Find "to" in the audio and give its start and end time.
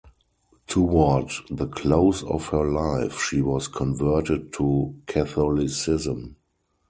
4.53-4.95